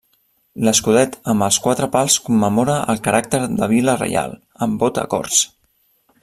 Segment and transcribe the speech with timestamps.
[0.67, 4.35] L'escudet amb els quatre pals commemora el caràcter de vila reial,
[4.69, 5.45] amb vot a corts.